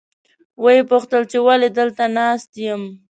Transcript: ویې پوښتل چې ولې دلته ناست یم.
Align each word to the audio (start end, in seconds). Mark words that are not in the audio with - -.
ویې 0.63 0.81
پوښتل 0.91 1.21
چې 1.31 1.37
ولې 1.45 1.69
دلته 1.77 2.03
ناست 2.17 2.51
یم. 2.65 2.81